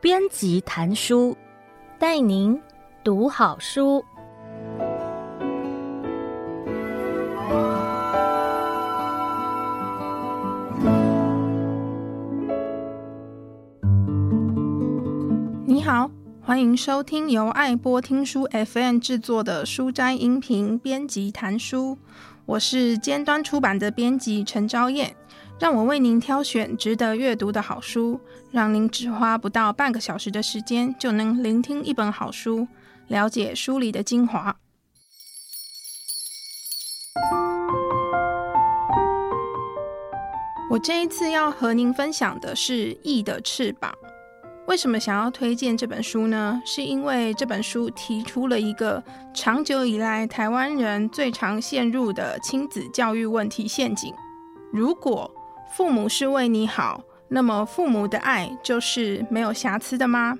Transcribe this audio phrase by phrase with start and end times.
[0.00, 1.36] 编辑谈书，
[1.98, 2.60] 带您
[3.02, 4.04] 读好书。
[15.66, 16.08] 你好，
[16.40, 21.98] 欢迎收听由爱播听书 FM 制作的书斋音频编辑谈书。
[22.46, 25.14] 我是尖端出版的编辑陈昭燕。
[25.58, 32.68] 让我为您挑选值得阅读的好书，让您只花不到半个小时的时间就能聆听一本好书，
[33.08, 34.54] 了解书里的精华。
[40.70, 43.90] 我这一次要和您分享的是《翼的翅膀》。
[44.66, 46.60] 为什么想要推荐这本书呢？
[46.64, 49.02] 是因为这本书提出了一个
[49.32, 54.12] 长久以来台湾人最常陷入的亲子教育问题陷阱：
[54.72, 55.30] 如果
[55.72, 60.36] 父母是为你好，那么父母的爱就是没有瑕疵的吗？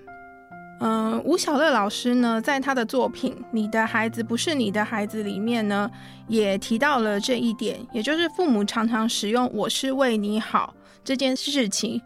[0.81, 5.89] 嗯、吴晓乐老师呢，在他的作品《你的孩子不是你的孩子》里面呢，
[6.27, 12.03] 也提到了这一点，也就是父母常常使用“我是为你好”这件事情，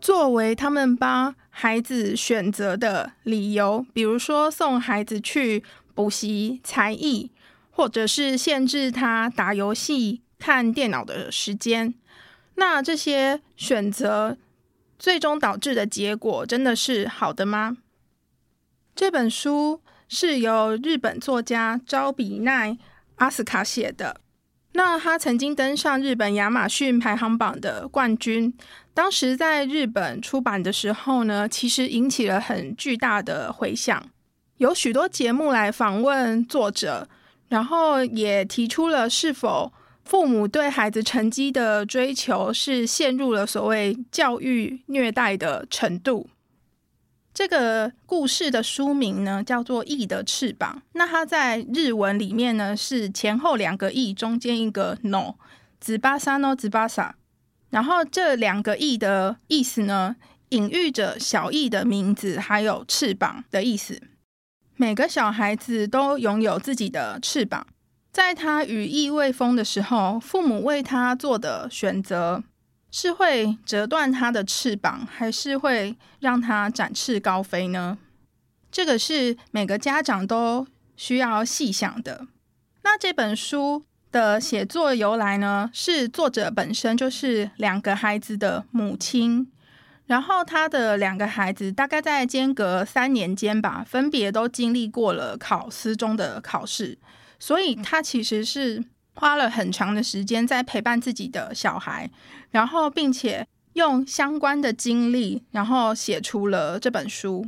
[0.00, 5.62] 作为他们帮孩子选择的理由，比如说送孩子去
[5.94, 7.30] 补习才艺，
[7.70, 11.92] 或者是限制他打游戏、看电脑的时间。
[12.54, 14.38] 那这些选择
[14.98, 17.76] 最终导致的结果真的是好的吗？
[18.94, 22.78] 这本书是由日本作家招比奈
[23.16, 24.22] 阿斯卡写的。
[24.72, 28.54] 那他曾经登上日本亚马逊排行榜的冠军。
[29.00, 34.10] 当时在日本出版的时候呢，其实引起了很巨大的回响，
[34.58, 37.08] 有许多节目来访问作者，
[37.48, 39.72] 然后也提出了是否。
[40.04, 46.28] 父母对孩子成绩的追求是陷入了所谓教育虐待的程度。
[47.32, 50.76] 这个故事的书名呢，叫做《翼的翅膀》。
[50.92, 55.36] 那它在日文里面呢，是前后两个“翼”，中间一个 “no”，
[55.80, 57.14] 紫巴沙 no 紫巴沙。
[57.70, 60.16] 然后这两个“翼”的意思呢，
[60.50, 64.02] 隐喻着小翼的名字，还有翅膀的意思。
[64.76, 67.66] 每个小孩子都拥有自己的翅膀。
[68.12, 72.42] 在他羽翼未丰的时候，父母为他做的选择
[72.90, 77.98] 是会折断他的翅膀，还是会让他展翅高飞呢？
[78.72, 80.66] 这个是每个家长都
[80.96, 82.26] 需要细想的。
[82.82, 89.50] 那这本书的写作由来呢，是作者本身就是两个孩子的母亲，
[90.06, 96.98] 然后他的两个孩子大概在间隔三年间吧，分别都经历过了考私中的考试。
[97.38, 98.84] 所以他其实是
[99.14, 102.10] 花了很长的时间在陪伴自己的小孩，
[102.50, 107.46] 然后并且用相关的经历，然后写出了这本书。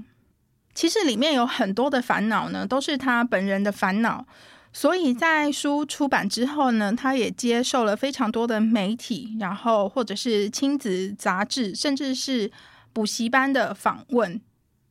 [0.75, 4.25] 其实里面有很多的烦恼呢，都是他本人的烦恼。
[4.72, 12.50] 所以在书出版之后呢，他也接受了非常多的媒体，然后或者是亲子杂志，甚至是
[12.93, 14.41] 补习班的访问，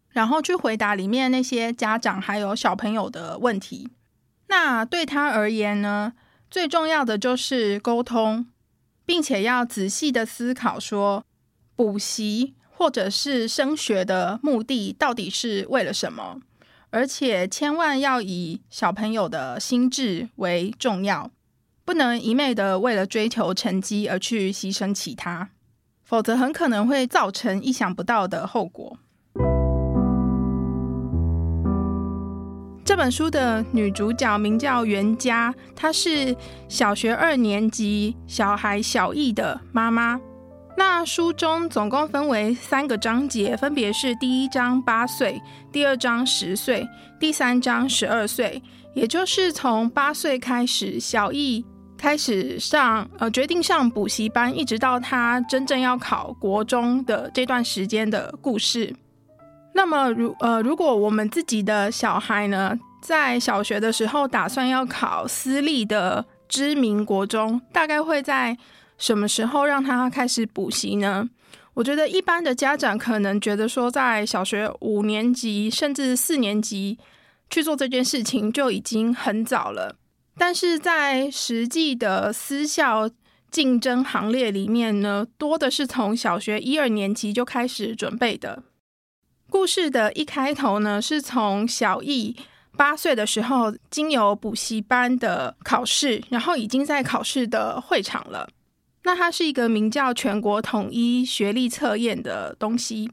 [0.09, 3.89] 然后去回答里面那些家长还有小朋友的问题。
[4.47, 6.13] 那对他而言呢，
[6.49, 8.45] 最重要的就是沟通，
[9.05, 11.25] 并且要仔细的思考说，
[11.75, 16.39] 补习或者是升学的目的到底是为了什么？
[16.93, 21.31] 而且千万要以小朋友的心智为重要，
[21.85, 25.49] 不能一昧的为了追求成绩而去牺牲其他，
[26.03, 28.97] 否则很可能会造成意想不到的后果。
[32.83, 36.35] 这本书的女主角名叫袁佳，她是
[36.67, 40.19] 小学二年级小孩小易的妈妈。
[40.75, 46.87] 那书中总共分为三个章节，分别是第一章八岁，第二章十岁，
[47.19, 48.61] 第三章十二岁。
[48.93, 51.65] 也就是从八岁开始，小易
[51.97, 58.93] 开始上呃决定上补习班，一直到他真正要考国中的这段时间的故事。
[59.73, 68.57] 那么，如呃，如果我们自己的小孩呢，在小学的时候打算要考私立的知名国中，大概会在
[69.01, 71.27] 什么时候让他开始补习呢？
[71.73, 76.99] 我觉得一般的家长可能觉得说，在小学五年级甚至四年级
[77.49, 79.95] 去做这件事情就已经很早了，
[80.37, 83.09] 但是在实际的私校
[83.49, 88.61] 竞争行列里面呢，多的是从小学一二年级就开始准备的。
[89.49, 92.35] 故事的一开头呢，是从小翼
[92.77, 98.47] 八岁的时候，经由补习班的考试，然后已经在考试的会场了。
[99.03, 103.11] 那它是一个名叫全国统一学历测验的东西，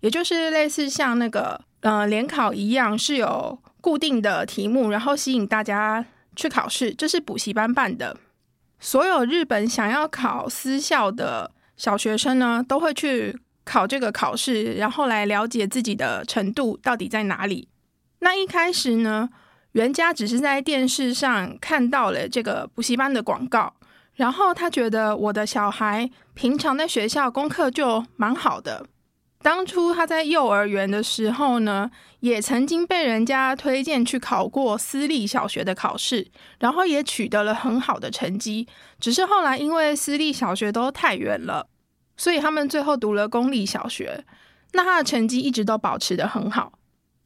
[0.00, 6.04] 也就是类似像那个呃联考一样，是有固定的题目，然后吸引大家
[6.36, 6.94] 去考试。
[6.94, 8.16] 这是补习班办的。
[8.78, 17.68] 所有日本想要考私校的小学生呢，都会去考这个考试，然后来了解自己的程度到底在哪里。
[18.20, 19.28] 那一开始呢，
[19.72, 23.74] 原家只是在电视上看到了这个补习班的广告。
[24.14, 28.86] 然后他觉得我的小孩平常在学校功课就蛮好的。
[29.42, 31.90] 当初他在幼儿园的时候呢，
[32.20, 36.28] 也曾经被人家推荐去考过私立小学的考试，
[36.58, 38.66] 然后也取得了很好的成绩。
[38.98, 41.66] 只是后来因为私立小学都太远了，
[42.16, 44.24] 所以他们最后读了公立小学。
[44.72, 46.72] 那他的成绩一直都保持的很好。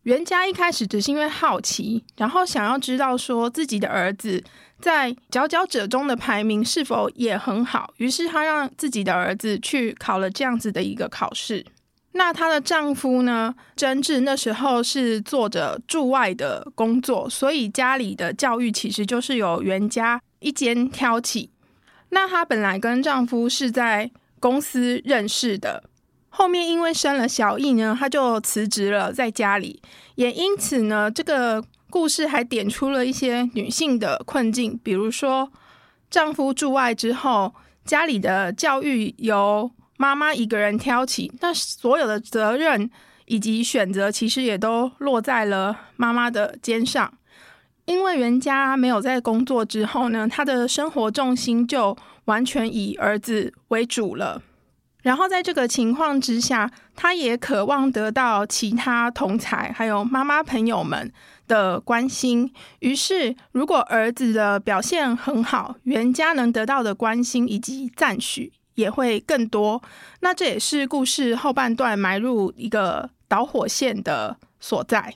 [0.09, 4.43] 袁家一开始只是因为好奇，然后想要知道说自己的儿子
[4.81, 11.67] 在佼佼者中的排名是否也很好，于是她让自己的儿子去考了这样子的一个考试。
[12.13, 21.51] 那她的丈夫呢，真治那时候是做着驻外的工作，所以家里的教育其实就是由袁家一肩挑起。
[22.09, 25.85] 那她本来跟丈夫是在公司认识的。
[26.31, 29.83] 后面因为生了小易呢，她就辞职了，在家里。
[30.15, 35.51] 也因此呢，这个故事还点出了一些女性的困境，比如说
[36.11, 37.55] 丈夫驻外之后，
[37.85, 42.89] 家里的教育由妈妈一个人挑起，那所有的责任
[43.27, 47.13] 以及选择其实也都落在了妈妈的肩上。
[47.87, 51.97] 因为原家没有在工作之后呢，她的生活重心就
[52.27, 54.43] 完全以儿子为主了。
[55.03, 61.11] 然后在这个情况之下，他也渴望得到其他同才还有妈妈朋友们
[61.47, 62.53] 的关心。
[62.81, 69.81] 于是，如果儿子的表现很好，原家能得到的关心以及赞许也会更多。
[70.21, 75.15] 那这也是故事后半段埋入一个导火线的所在。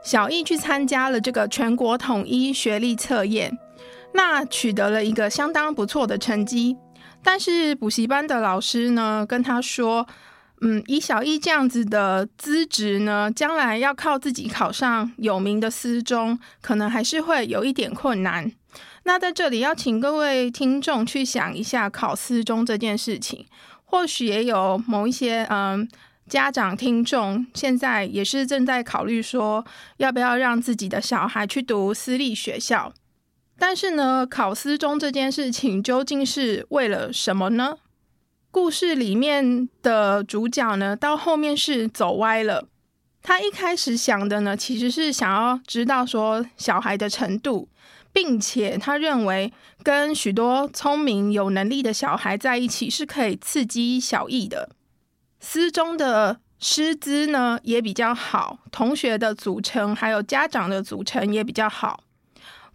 [0.00, 3.58] 小艺去参加了这个全国统一学历测验。
[4.12, 6.76] 那取得了一个相当不错的成绩，
[7.22, 10.06] 但是补习班的老师呢，跟他说，
[10.60, 18.50] 嗯，以小艺这样子的资质呢，将来要靠自己考上有名的私中，可能还是会有一点困难。
[19.04, 23.46] 那在这里要请各位听众去想一下考私中这件事情，
[23.84, 25.88] 或许也有某一些嗯
[26.28, 29.64] 家长听众现在也是正在考虑说，
[29.96, 32.92] 要不要让自己的小孩去读私立学校。
[33.58, 37.78] 但是呢，考私中这件事情究竟是为了什么呢？
[38.50, 42.68] 故事里面的主角呢，到后面是走歪了。
[43.20, 47.68] 他一开始想的呢，其实是想要知道说小孩的程度，
[48.12, 49.52] 并且他认为
[49.82, 54.70] 跟许多聪明有能力的小孩在一起是可以刺激小艺的。
[55.40, 62.04] 私中的师资呢也比较好，同学的组成还有家长的组成也比较好。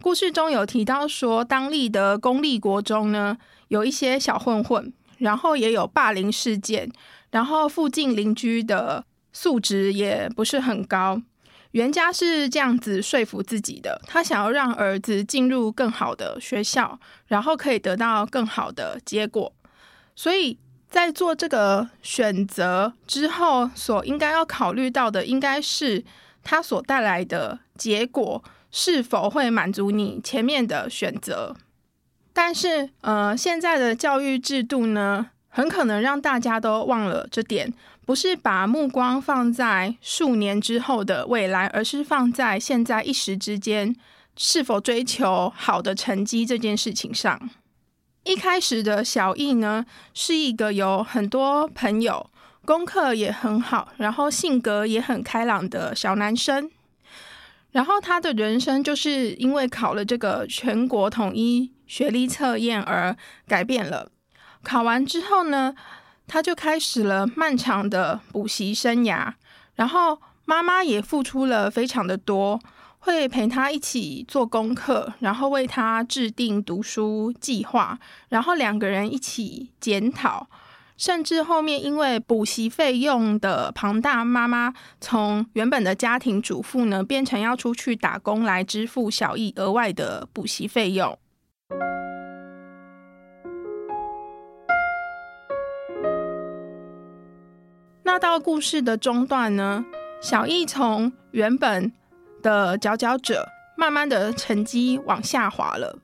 [0.04, 6.92] 故事中有提到说，当地的公立国中呢，有一些小混混，然后也有霸凌事件，
[7.30, 9.02] 然后附近邻居的
[9.32, 11.22] 素质也不是很高。
[11.70, 19.50] 原家是这样子说服自己的，他想要让儿子进入更好的学校，然后可以得到更好的结果。
[20.14, 26.04] 所以在做这个选择之后，所应该要考虑到的，应该是
[26.42, 28.44] 他所带来的结果。
[28.76, 31.54] 是否会满足你前面的选择？
[32.32, 37.72] 但是，呃，现在的教育制度呢，很可能让大家都忘了这点，
[38.04, 43.94] 不是把目光放在数年之后的未来，而是放在现在一时之间
[44.36, 47.48] 是否追求好的成绩这件事情上。
[48.24, 52.28] 一开始的小艺呢，是一个有很多朋友、
[52.64, 56.68] 功课也很好，然后性格也很开朗的小男生。
[57.74, 63.16] 然后他的人生就是因为考了这个全国统一学历测验而
[63.48, 64.08] 改变了。
[64.62, 65.74] 考完之后呢，
[66.28, 69.34] 他就开始了漫长的补习生涯。
[69.74, 72.60] 然后妈妈也付出了非常的多，
[73.00, 80.48] 会陪他一起做功课，然后为他制定读书计划，然后两个人一起检讨。
[80.96, 91.18] 甚至后面因为补习费用的庞大，妈妈从原本的家庭主妇呢，变成要出去打工来支付小艺额外的补习费用。
[98.04, 99.84] 那到故事的中段呢，
[100.22, 101.92] 小艺从原本
[102.40, 105.98] 的佼佼者，慢慢的成绩往下滑了。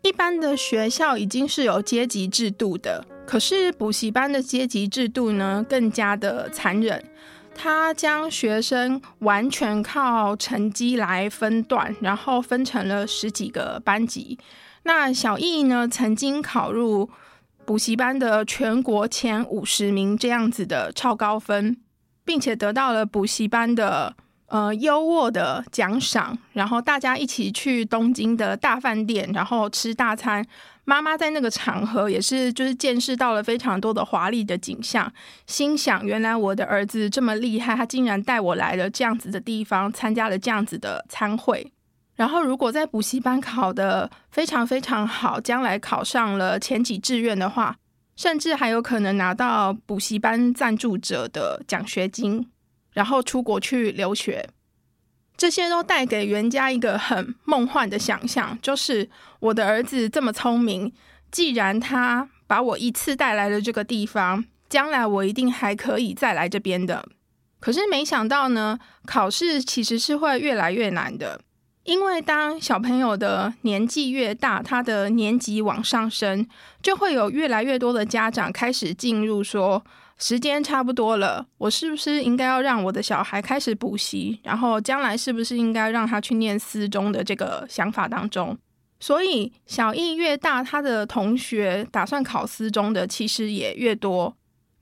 [0.00, 7.02] 一般的学校已经是有阶级制度的，可是补习班的阶级制度呢，更加的残忍。
[7.54, 14.38] 他将学生完全靠成绩来分段，然后分成了十几个班级。
[14.82, 17.08] 那小艺呢，曾经考入
[17.64, 21.78] 补习班的全国前五十名这样子的超高分，
[22.26, 24.14] 并且得到了补习班的。
[24.48, 30.46] 呃，优渥的奖赏，然后大家一起去东京的大饭店，然后吃大餐。
[30.84, 35.12] 妈妈在那个场合也是，就是见识到了非常多的华丽的景象，
[35.46, 41.72] 心想：原来我的儿子这么厉害，他竟然带我来了这样子的地方，参加了这样子的参会。
[42.14, 47.76] 然后，如果在补习班考得非常非常好，将来考上了前几志愿的话，
[48.16, 52.48] 甚至还有可能拿到补习班赞助者的奖学金。
[52.92, 54.46] 然后出国去留学，
[55.36, 59.08] 这些都带给袁家一个很梦幻的想象，就是
[59.40, 60.92] 我的儿子这么聪明，
[61.30, 67.08] 既然他把我一次带来了这个地方，将来我一定还可以再来这边的。
[67.58, 71.40] 可是没想到呢，考试其实是会越来越难的，
[71.84, 76.46] 因为当小朋友的年纪越大，他的年级往上升，
[76.82, 79.84] 就会有越来越多的家长开始进入说。
[80.22, 84.38] 时间差不多了，我是不是应该要让我的小孩开始补习？
[84.44, 88.56] 然后将来是不是应该让他去念私中的这个想法当中？
[89.00, 94.32] 所以小艺越大，他的同学打算考私中的其实也越多。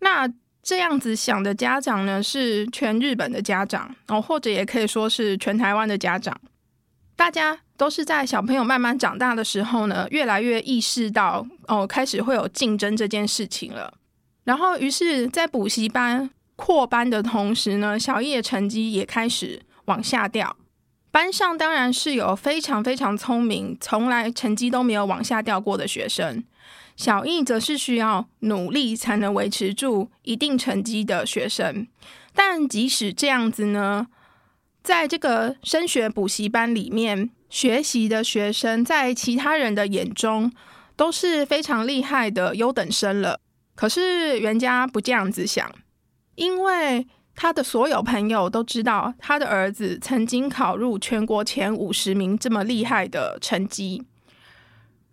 [0.01, 0.31] 那
[0.63, 6.39] 这样子想的家长呢，是全日本的家长哦，或者也可以说是全台湾的家长。
[7.17, 13.95] 大家都是在小朋友慢慢长大的时候呢，越来越意识到哦，开始会有竞争这件事情了。
[14.45, 20.57] 然后，于是，在补习班扩班的同时呢，小艺的成绩也开始往下掉。
[21.11, 26.45] 班上当然是有非常非常聪明，从来成绩都没有往下掉过的学生。
[26.97, 31.87] 小艺则是需要努力才能维持住一定成绩的学生。
[32.35, 34.07] 但即使这样子呢，
[34.83, 40.53] 在这个升学补习班里面学习的学生，在其他人的眼中
[40.95, 43.41] 都是非常厉害的优等生了。
[43.81, 45.75] 可是袁家不这样子想，
[46.35, 54.05] 因为他的所有朋友都知道他的儿子曾经考入全国前五十名这么厉害的成绩，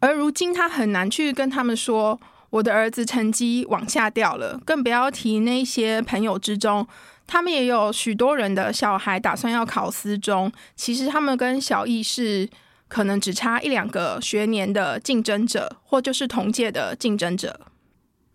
[0.02, 2.20] 而如今他很难去跟他们说
[2.50, 6.86] 我的儿子成绩往下掉了，更不要提那些朋友之中，
[7.26, 12.50] 他们也有许多人的小孩打算要考私中，其实他们跟小艺是
[12.90, 17.62] 可能只差一两个学年的竞争者，或就是同届的竞争者。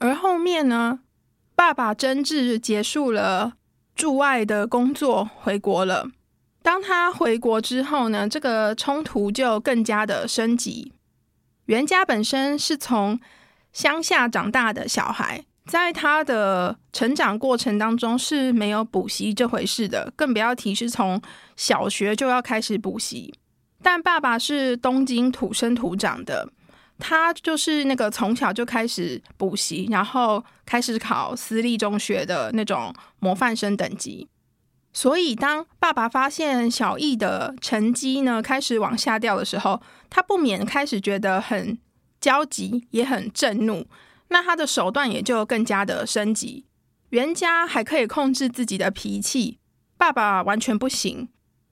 [0.03, 0.99] 而后面呢，
[1.55, 3.53] 爸爸真治结束了
[3.95, 6.09] 驻外的工作，回国了。
[6.61, 10.93] 当他回国之后呢，这个冲突就更加的升级。
[11.67, 13.21] 袁家本身是从
[13.73, 21.23] 乡下长大的小孩，在他的成长过程当中是没有补习这回事的，更不要提是从
[21.55, 23.33] 小学就要开始补习。
[23.81, 26.49] 但爸爸是东京土生土长的。
[27.05, 34.29] 他就是那个从小就开始补习，然后开始考私立中学的那种模范生等级。
[34.93, 41.77] 所以，当爸爸发现小艺的成绩呢开始往下掉的时候，他不免开始觉得很
[42.21, 43.87] 焦急，也很震怒。
[44.29, 46.67] 那他的手段也就更加的升级。
[47.11, 49.59] 袁家还可以控制自己的脾气，
[49.97, 51.29] 爸爸完全不行。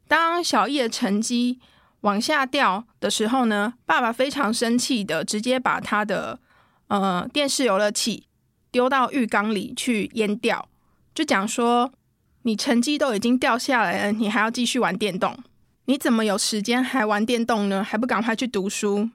[0.08, 1.60] 当小艺的成绩
[2.02, 6.38] 往下掉的时候呢，爸爸非常生气的，直接把他的
[6.88, 8.26] 呃电视游乐器
[8.70, 10.68] 丢到浴缸里去淹掉，
[11.14, 11.92] 就讲说
[12.42, 15.36] ：“你成绩都已经掉下来了，你还要继续玩电动？
[15.86, 17.82] 你怎么有时间还玩电动呢？
[17.82, 19.10] 还不赶快去读书？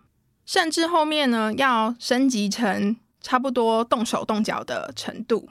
[0.46, 5.50] 甚至后面呢，要升级成差不多动手动脚的程度。”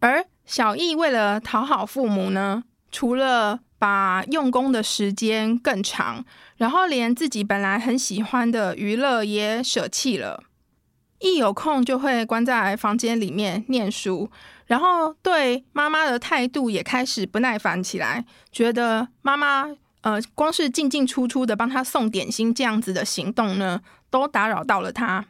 [0.00, 6.22] 而小艺为了讨好父母呢，除了把用功的时间更长，
[6.58, 10.44] 然后连自己本来很喜欢的娱乐也舍弃了。
[11.18, 14.30] 一有空就会关在房间里面念书，
[14.66, 19.70] 然后对妈妈的态度也开始不耐烦起来，觉得妈妈
[20.02, 25.24] 呃光是进进出出的帮他送点心这样子的行动呢，都打扰到了他。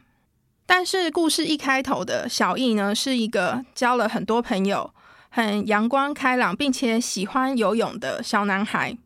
[0.65, 4.93] 但是故事一开头的小艺呢，是一个交了很多朋友。
[5.33, 8.97] 很阳光开朗，并且喜欢游泳的小男孩。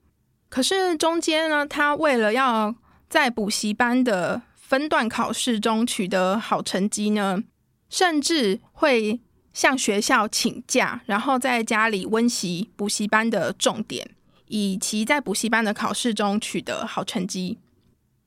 [0.49, 2.73] 可是中间呢，他为了要
[3.07, 7.43] 在补习班的分段考试中取得好成绩呢，
[7.89, 9.19] 甚至会
[9.53, 14.09] 向学校请假，然后在家里温习补习班的重点，
[14.47, 17.59] 以期在补习班的考试中取得好成绩。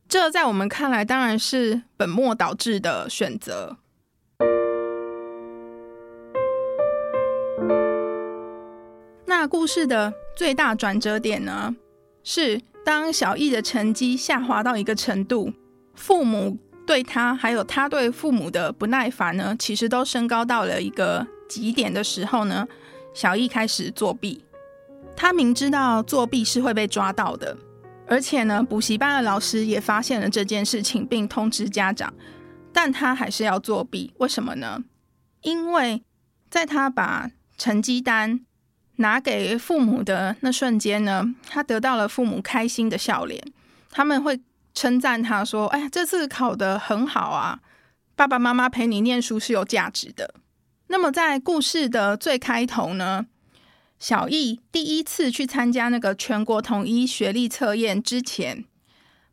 [0.09, 3.79] 这在我们看来当然是本末倒置的选择。
[9.41, 11.73] 那故事的最大转折点呢，
[12.25, 15.53] 是当小艺的成绩下滑到一个程度，
[15.95, 22.67] 父母对他还有他对父母的不耐烦呢，其实都升高到了一个极点的时候呢，
[23.15, 24.43] 小艺开始作弊。
[25.15, 27.57] 他明知道作弊是会被抓到的，
[28.09, 32.13] 而且呢，补习班的老师也发现了这件事情，并通知家长，
[32.73, 34.13] 但他还是要作弊。
[34.19, 34.83] 为什么呢？
[35.43, 36.03] 因为
[36.51, 38.41] 在他把成绩单
[38.99, 43.43] 拿给父母的那瞬间呢，他得到了父母开心的笑脸，
[43.91, 44.41] 他们会
[44.75, 47.61] 称赞他说：“哎呀，这次考得很好啊，
[48.15, 50.35] 爸爸妈妈陪你念书是有价值的。”
[50.89, 53.27] 那么在故事的最开头呢，
[53.99, 58.65] 小艺第一次去参加那个全国统一学历测验之前，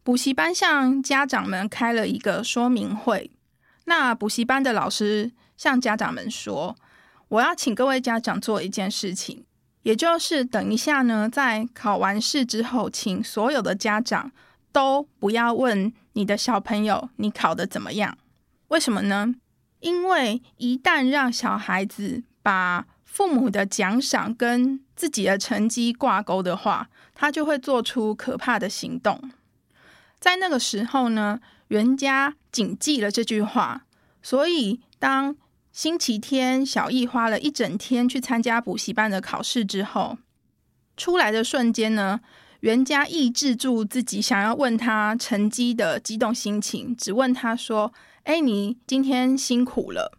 [0.03, 3.31] 补习班向家长们开了一个说明会。
[3.85, 6.75] 那补习班的老师向家长们说
[7.29, 9.45] ：“我要请各位家长做一件事情，
[9.85, 14.31] 也就是等一下呢，在考完试之后，请所有的家长
[14.71, 18.17] 都不要问你的小朋友你考得怎么样。
[18.69, 19.35] 为什么呢？
[19.81, 29.29] 因为一旦让小孩子把父母的奖赏跟自己的成绩挂钩的话，他就会做出可怕的行动。
[30.19, 33.85] 在那个时候呢，袁家谨记了这句话，
[34.23, 35.35] 所以当
[35.75, 40.17] 星期天小易花了一整天去参加补习班的考试之后，
[40.95, 42.21] 出来的瞬间呢，
[42.61, 50.17] 袁家抑制住自己想要问他成绩的激动心情，只问他说：“哎，你今天辛苦了。”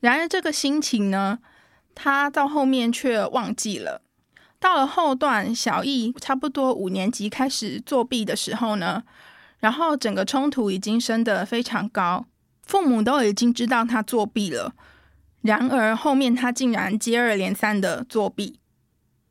[0.00, 1.38] 然而这个心情呢，
[1.94, 4.02] 他到后面却忘记了。
[4.58, 9.04] 到了后段，小易差不多五年级开始作弊的时候呢，
[9.60, 12.26] 然后整个冲突已经升得非常高，
[12.70, 14.72] 父母都已经知道他作弊了。
[15.42, 18.60] 然而后面他竟然接二连三的作弊。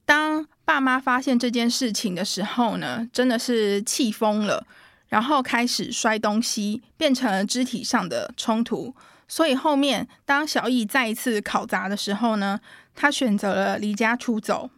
[0.06, 4.68] 当爸妈发现这件事情的时候呢，真的是气疯了，
[5.08, 8.94] 然后开始摔东西，变成了肢体上的冲突。
[9.26, 12.60] 所以后面，当小艺再一次考砸的时候呢，
[12.94, 14.70] 他选择了离家出走。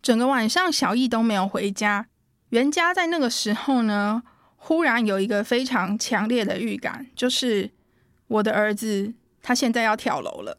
[0.00, 2.06] 整个晚上，小艺都没有回家。
[2.50, 4.22] 袁家在那个时候呢，
[4.56, 7.70] 忽然有一个非常强烈的预感，就是
[8.30, 9.12] 我的儿子
[9.42, 10.58] 他现在要跳楼了。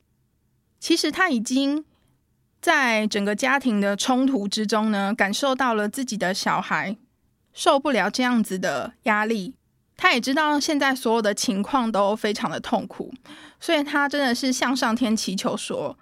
[0.80, 1.84] 其实他已经
[2.62, 6.98] 在整个家庭的冲突之中呢，感受到了自己的小孩
[7.54, 9.56] 受不了这样子的压力。
[9.96, 13.14] 他也知道现在所有的情况都非常的痛苦，
[13.60, 15.96] 所以他真的是向上天祈求说：“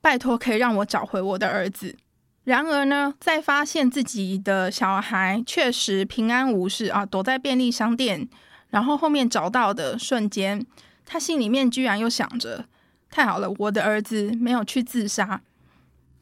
[0.00, 1.96] 拜托，可以让我找回我的儿子。”
[2.44, 8.28] 然而呢，在发现自己的小孩确实平安无事啊，躲在便利商店，
[8.70, 10.64] 然后后面找到的瞬间，
[11.04, 12.66] 他心里面居然又想着
[13.10, 15.42] ：“太好了，我的儿子没有去自杀。”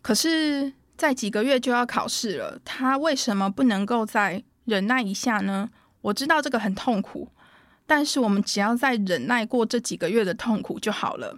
[0.02, 5.70] 可是，在几个月就要考试了，他为什么不能够再忍耐一下呢？
[6.02, 7.28] 我知道这个很痛苦，
[7.86, 11.36] 但是我们只要再忍耐过这几个月的痛苦就好了。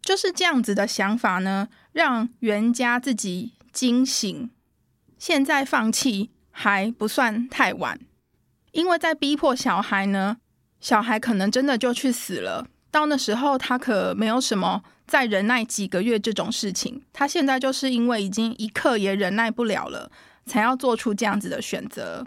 [0.00, 4.50] 就是这样子的想法呢，让袁家自己惊醒。
[5.18, 8.00] 现在放弃还不算太晚，
[8.72, 10.38] 因为在逼迫小孩呢，
[10.82, 12.66] 小孩可能真的就去死了。
[12.90, 17.00] 到那时候，他可没有什么再忍耐几个月这种事情。
[17.10, 20.10] 他现在就是因为已经一刻也忍耐不了了，
[20.44, 22.26] 才要做出这样子的选择。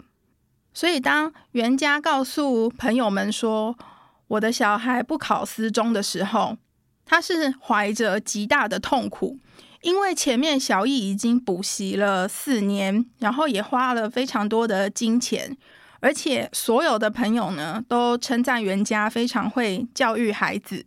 [0.74, 3.78] 所以，当袁家告诉朋友们说
[4.26, 6.56] 我的小孩不考私中的时候，
[7.04, 9.38] 他是怀着极大的痛苦，
[9.82, 15.56] 因为前面小艺已经补习了四年，然后也花了非常多的金钱，
[16.00, 20.84] 而且所有的朋友呢都称赞袁家非常会教育孩子，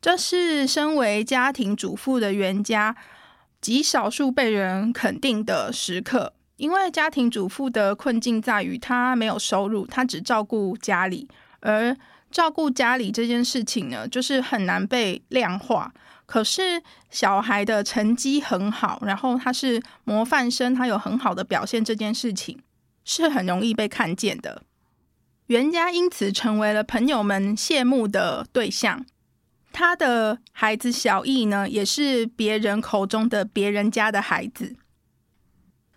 [0.00, 2.96] 这是身为家庭主妇的袁家
[3.60, 6.32] 极少数被人肯定的时刻。
[6.56, 11.26] 因为家庭主妇的困境在于，她没有收入，她只照顾家里，
[11.60, 11.96] 而
[12.30, 15.92] 照顾家里这件事情呢，就是很难被量化。
[16.26, 22.56] 可是小孩的成绩很好，然后他是模范生，他有很好的表现，这件事情
[23.04, 24.62] 是很容易被看见的。
[25.46, 29.04] 袁家因此成为了朋友们羡慕的对象。
[29.72, 34.76] 他的孩子小艺呢，也是别人口中的别人家的孩子。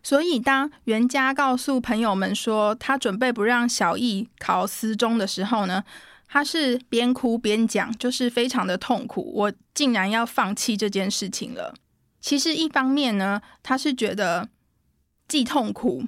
[0.03, 5.83] 所以，当袁家告诉朋友们说他准备不让小艺考私中的时候呢，
[6.27, 9.31] 他是边哭边讲，就是非常的痛苦。
[9.33, 11.73] 我竟然要放弃这件事情了。
[12.19, 14.49] 其实，一方面呢，他是觉得
[15.27, 16.03] 既痛苦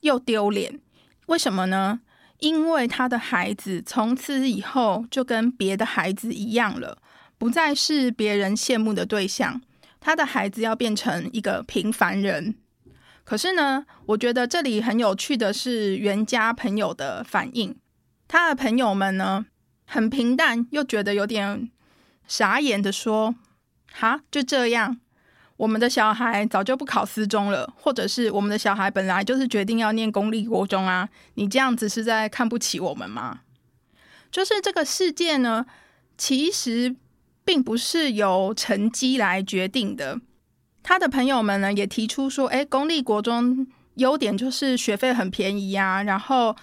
[0.00, 0.80] 又丢脸。
[1.26, 2.00] 为什么呢？
[2.38, 6.96] 因为他的孩子从此以后就跟别的孩子一样了，
[7.36, 9.60] 不再是别人羡慕的对象。
[10.00, 12.54] 他的孩子要变成一个平凡人。
[13.24, 17.76] 可是呢，我觉得这里很有趣的是袁家朋友的反应。
[18.26, 19.44] 他的朋友们呢，
[19.84, 21.70] 很平淡又觉得有点
[22.26, 23.34] 傻眼的说
[23.92, 24.98] ：“哈，就这样。”
[25.60, 31.06] 我们的小孩早就不考私中了，或者是我们的小孩本来就是决定要念公立国中啊！
[31.34, 33.40] 你这样子是在看不起我们吗？
[34.32, 35.66] 就是这个世界呢，
[36.16, 36.96] 其实
[37.44, 40.18] 并不是由成绩来决定的。
[40.82, 46.56] 他的朋友们呢也提出说，诶，公立国中优点就是学费很便宜啊，然后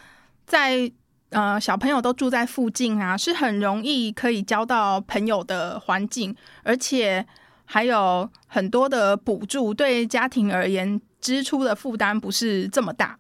[0.48, 0.92] 在
[1.30, 7.24] 呃小朋友都住在附近啊，是很容易可以交到朋友的环境，而且。
[7.70, 13.20] 还有很多的补助，对家庭而言，支出的负担不是这么大。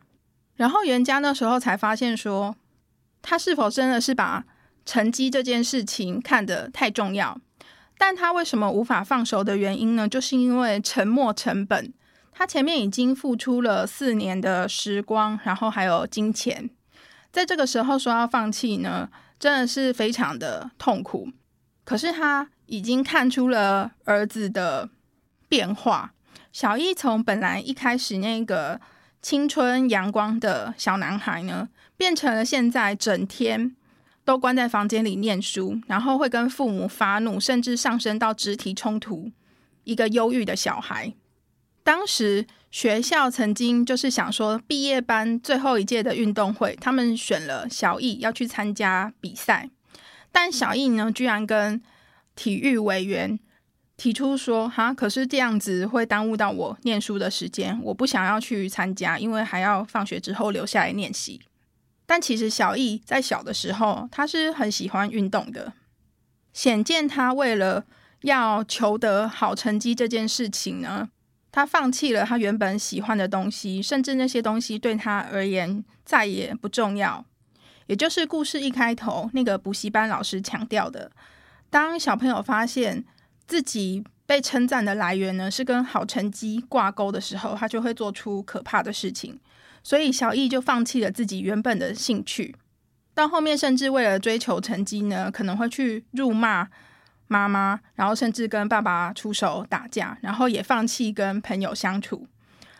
[0.56, 2.56] 然后袁家那时候才发现说，
[3.22, 4.46] 他是否真的是把
[4.86, 7.38] 成绩这件事情看得太重要？
[7.98, 10.08] 但他为什么无法放手的原因呢？
[10.08, 11.94] 就是因为沉没成本。
[12.32, 16.70] 他前面已经付出了四年的时光，然后还有金钱，
[17.34, 21.28] 在这个时候说要放弃呢，真的是非常的痛苦。
[21.84, 22.50] 可是他。
[22.67, 24.89] 已经看出了儿子的
[25.49, 26.13] 变化。
[26.53, 28.80] 小易从本来一开始那个
[29.21, 33.75] 青春阳光的小男孩呢，变成了现在整天
[34.23, 39.32] 都关在房间里念书，然后会跟父母发怒，甚至上升到肢体冲突，
[39.84, 41.13] 一个忧郁的小孩。
[41.84, 49.69] 当时学校曾经就是想说，毕业班最后一届的运动会，他们选了小易要去参加比赛，
[50.32, 51.82] 但小易呢，居然跟
[52.38, 53.38] 体育委员
[53.97, 61.41] 提出说：“哈，可是这样子会耽误到我念书的时间，我不想要去参加，因为还要放学之后留下来练习。”
[62.06, 65.73] 但其实小易在小的时候，他是很喜欢运动的。
[66.54, 67.84] 显见他为了
[68.21, 71.10] 要求得好成绩这件事情呢，
[71.52, 77.26] 他放弃了他原本喜欢的东西，甚至那些东西对他而言再也不重要。
[77.88, 81.12] 也就是故事一开头那个补习班老师强调的。
[81.69, 83.03] 当小朋友发现
[83.45, 89.39] 自己被称赞的来源呢，是跟好成绩挂钩的时候，他就会做出可怕的事情。
[89.84, 92.53] 所以小易就放弃了自己原本的兴趣，
[93.13, 96.67] 到后面甚至为了追求成绩呢，可能会去辱骂
[97.27, 102.27] 妈妈，然后甚至跟爸爸出手打架，然后也放弃跟朋友相处。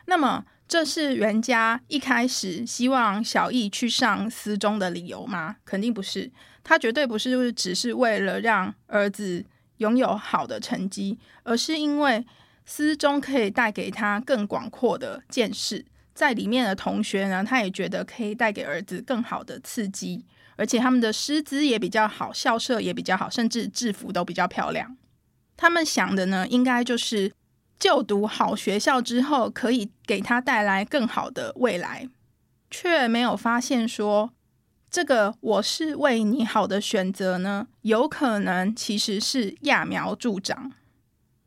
[0.06, 5.56] 那么，这是袁家一开始希望小易去上私中的理由吗？
[5.64, 6.32] 肯定不是。
[6.64, 9.46] 他绝对不是就是只是为了让儿子
[9.78, 12.26] 拥有好的成绩，而是因为
[12.66, 20.26] 私中可以带给他更广阔的见识，在里面的同学呢，他也觉得可以带给儿子更好的刺激，
[20.58, 24.98] 而且他们的师资也比较好，校舍也比较好，甚至制服都比较漂亮。
[25.56, 27.32] 他们想的呢，应该就是
[27.80, 32.10] 就读好学校之后，可以给他带来更好的未来，
[32.70, 34.32] 却没有发现说。
[34.90, 40.72] 这个我是为你好的选择呢，有可能其实是揠苗助长，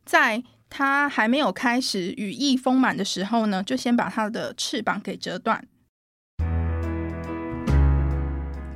[0.05, 5.67] 在他还没有开始羽翼丰满的时候呢，就先把他的翅膀给折断。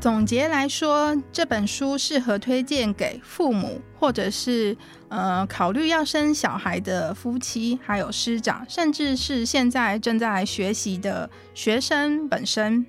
[0.05, 4.77] 总结来说，这本书适合推荐给父母，或者是
[5.09, 12.85] 呃考虑要生小孩的夫妻，还有师长，甚至是现在正在学习的学生本身。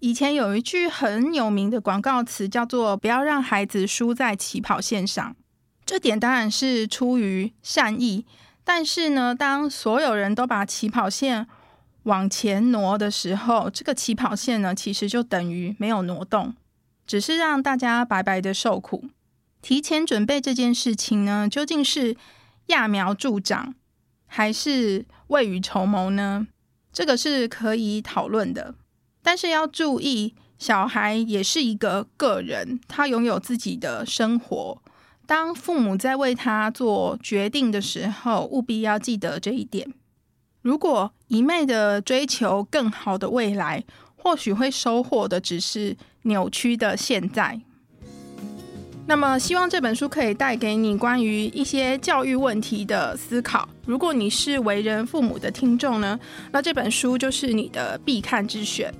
[0.00, 5.36] 以前有一句很有名的广告词，叫做“不要让孩子输在起跑线上”。
[5.86, 8.26] 这点当然是出于善意，
[8.64, 11.46] 但是呢，当所有人都把起跑线
[12.04, 16.54] 往前挪的时候，这个起跑线呢，其实就等于没有挪动，
[17.06, 19.04] 只是让大家白白的受苦。
[19.60, 22.16] 提前准备这件事情呢，究竟是
[22.68, 23.74] 揠苗助长，
[24.26, 26.46] 还是未雨绸缪呢？
[26.92, 28.74] 这个是可以讨论的。
[29.22, 34.82] 但是要注意，小孩也是一个个人，他拥有自己的生活。
[35.26, 39.94] 当父母在为他做决定的时候，务必要记得这一点。
[40.64, 43.84] 如果一昧的追求更好的未来，
[44.16, 47.60] 或许会收获的只是扭曲的现在。
[49.06, 53.68] 那么，希望这本书可以带给你关于一些教育问题的思考。
[53.84, 56.18] 如果你是为人父母的听众呢，
[56.50, 58.90] 那这本书就是你的必看之选。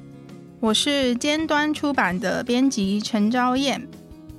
[0.60, 3.88] 我是尖端出版的编辑陈昭燕，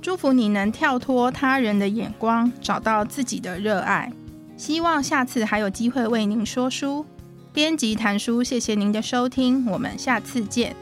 [0.00, 4.12] 祝福你能跳脱他人的眼光，找到自己的热爱。
[4.56, 7.04] 希望下次还有机会为您说书。
[7.56, 10.76] 编辑谈书，谢谢您的收听，我们下次见。